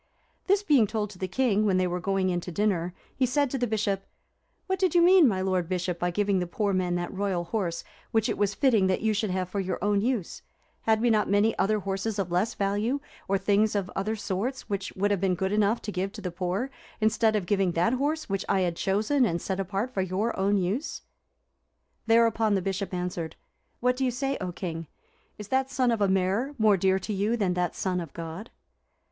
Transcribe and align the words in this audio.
This 0.47 0.63
being 0.63 0.87
told 0.87 1.11
to 1.11 1.19
the 1.19 1.27
king, 1.27 1.63
when 1.63 1.77
they 1.77 1.85
were 1.85 1.99
going 1.99 2.31
in 2.31 2.41
to 2.41 2.51
dinner, 2.51 2.95
he 3.15 3.27
said 3.27 3.51
to 3.51 3.59
the 3.59 3.67
Bishop, 3.67 4.03
"What 4.65 4.79
did 4.79 4.95
you 4.95 5.01
mean, 5.03 5.27
my 5.27 5.41
lord 5.41 5.69
Bishop, 5.69 5.99
by 5.99 6.09
giving 6.09 6.39
the 6.39 6.47
poor 6.47 6.73
man 6.73 6.95
that 6.95 7.13
royal 7.13 7.43
horse, 7.43 7.83
which 8.09 8.27
it 8.27 8.35
was 8.35 8.55
fitting 8.55 8.87
that 8.87 9.01
you 9.01 9.13
should 9.13 9.29
have 9.29 9.47
for 9.47 9.59
your 9.59 9.77
own 9.83 10.01
use? 10.01 10.41
Had 10.81 11.03
not 11.03 11.27
we 11.27 11.31
many 11.31 11.55
other 11.59 11.77
horses 11.81 12.17
of 12.17 12.31
less 12.31 12.55
value, 12.55 12.99
or 13.27 13.37
things 13.37 13.75
of 13.75 13.91
other 13.95 14.15
sorts, 14.15 14.67
which 14.67 14.91
would 14.93 15.11
have 15.11 15.21
been 15.21 15.35
good 15.35 15.51
enough 15.51 15.83
to 15.83 15.91
give 15.91 16.11
to 16.13 16.21
the 16.21 16.31
poor, 16.31 16.71
instead 16.99 17.35
of 17.35 17.45
giving 17.45 17.73
that 17.73 17.93
horse, 17.93 18.27
which 18.27 18.43
I 18.49 18.61
had 18.61 18.75
chosen 18.77 19.23
and 19.23 19.39
set 19.39 19.59
apart 19.59 19.93
for 19.93 20.01
your 20.01 20.35
own 20.35 20.57
use?" 20.57 21.03
Thereupon 22.07 22.55
the 22.55 22.61
Bishop 22.63 22.91
answered, 22.91 23.35
"What 23.81 23.97
do 23.97 24.03
you 24.03 24.09
say, 24.09 24.35
O 24.41 24.51
king? 24.51 24.87
Is 25.37 25.49
that 25.49 25.69
son 25.69 25.91
of 25.91 26.01
a 26.01 26.07
mare 26.07 26.55
more 26.57 26.75
dear 26.75 26.97
to 26.97 27.13
you 27.13 27.37
than 27.37 27.53
that 27.53 27.75
son 27.75 27.99
of 27.99 28.13
God?" 28.13 28.49